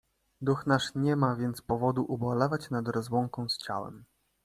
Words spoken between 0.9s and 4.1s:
nie ma więc powodu ubolewać nad rozłąką z ciałem."